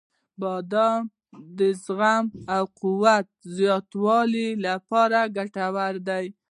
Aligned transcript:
•بادام 0.41 1.01
د 1.57 1.59
زغم 1.83 2.23
او 2.55 2.63
قوت 2.79 3.25
د 3.31 3.33
زیاتولو 3.57 4.45
لپاره 4.67 5.19
ګټور 5.37 5.93
دی. 6.07 6.25